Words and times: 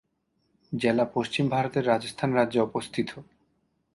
জেলা 0.71 1.05
পশ্চিম 1.13 1.45
ভারতের 1.49 1.87
রাজস্থান 1.87 2.29
রাজ্যে 2.33 2.59
অবস্থিত। 2.59 3.09